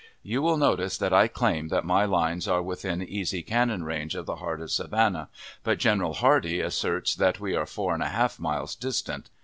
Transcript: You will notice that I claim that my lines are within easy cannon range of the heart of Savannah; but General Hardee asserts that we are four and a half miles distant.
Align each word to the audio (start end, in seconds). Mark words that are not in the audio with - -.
You 0.23 0.41
will 0.41 0.57
notice 0.57 0.97
that 0.97 1.13
I 1.13 1.27
claim 1.27 1.67
that 1.67 1.85
my 1.85 2.05
lines 2.05 2.47
are 2.47 2.63
within 2.63 3.03
easy 3.03 3.43
cannon 3.43 3.83
range 3.83 4.15
of 4.15 4.25
the 4.25 4.37
heart 4.37 4.59
of 4.59 4.71
Savannah; 4.71 5.29
but 5.63 5.77
General 5.77 6.13
Hardee 6.15 6.59
asserts 6.59 7.13
that 7.13 7.39
we 7.39 7.55
are 7.55 7.67
four 7.67 7.93
and 7.93 8.01
a 8.01 8.09
half 8.09 8.39
miles 8.39 8.73
distant. 8.75 9.29